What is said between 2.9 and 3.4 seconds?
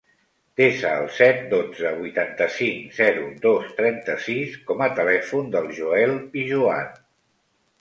zero,